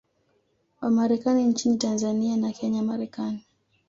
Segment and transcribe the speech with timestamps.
[0.81, 3.45] wa Marekani nchini Tanzania na Kenya Marekani